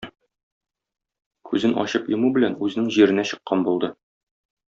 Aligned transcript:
Күзен 1.49 1.75
ачып 1.83 2.09
йому 2.15 2.33
белән, 2.39 2.57
үзенең 2.69 2.89
җиренә 2.97 3.29
чыккан 3.35 3.67
булды. 3.71 3.93